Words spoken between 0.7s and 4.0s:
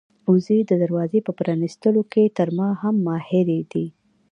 دروازې په پرانيستلو کې تر ما هم ماهرې دي.